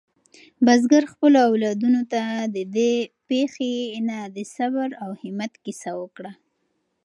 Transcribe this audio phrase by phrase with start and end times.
[0.65, 2.21] بزګر خپلو اولادونو ته
[2.55, 2.91] د دې
[3.27, 3.73] پېښې
[4.07, 6.31] نه د صبر او همت کیسه وکړه.